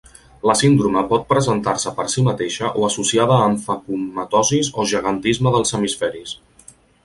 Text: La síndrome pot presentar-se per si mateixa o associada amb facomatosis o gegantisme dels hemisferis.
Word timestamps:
La 0.49 0.53
síndrome 0.61 1.03
pot 1.11 1.27
presentar-se 1.33 1.91
per 1.99 2.05
si 2.15 2.23
mateixa 2.29 2.71
o 2.81 2.87
associada 2.89 3.37
amb 3.49 3.63
facomatosis 3.69 4.75
o 4.85 4.89
gegantisme 4.97 5.57
dels 5.59 5.79
hemisferis. 5.79 6.37